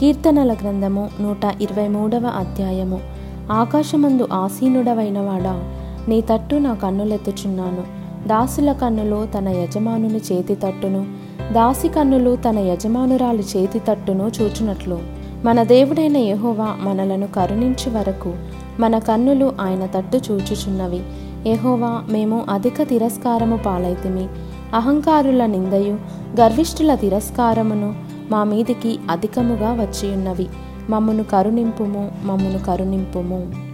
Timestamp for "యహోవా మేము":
21.46-22.44